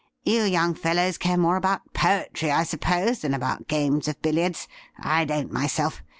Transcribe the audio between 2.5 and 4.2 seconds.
suppose, than about games of